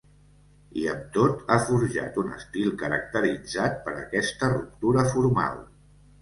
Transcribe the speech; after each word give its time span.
I, 0.83 0.85
amb 0.93 1.01
tot, 1.17 1.43
ha 1.49 1.57
forjat 1.67 2.17
un 2.21 2.31
estil 2.37 2.71
caracteritzat 2.85 3.77
per 3.85 3.95
aquesta 4.01 4.51
ruptura 4.55 5.05
formal. 5.13 5.63